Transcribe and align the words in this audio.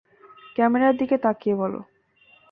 ক্যামেরার 0.55 0.93
দিকে 0.97 1.15
তাকিয়ে 1.17 1.55
বলো। 1.55 1.79